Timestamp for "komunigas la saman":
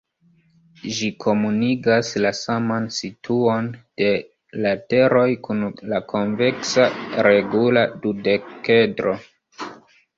1.25-2.87